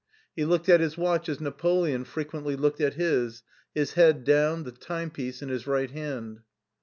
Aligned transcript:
He 0.35 0.45
looked 0.45 0.67
at 0.67 0.79
his 0.79 0.97
watch 0.97 1.29
as 1.29 1.39
Nape* 1.39 1.63
leon 1.63 2.05
frequently 2.05 2.55
looked 2.55 2.81
at 2.81 2.95
his: 2.95 3.43
his 3.75 3.93
head 3.93 4.23
down, 4.23 4.63
the 4.63 4.71
timepiece 4.71 5.43
in 5.43 5.49
his 5.49 5.67
right 5.67 5.91
hand. 5.91 6.39